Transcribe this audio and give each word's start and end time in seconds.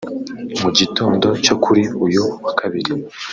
mu 0.61 0.69
gitondo 0.77 1.27
cyo 1.45 1.55
kuri 1.63 1.83
uyu 2.05 2.23
wa 2.43 2.51
kabiri 2.59 2.91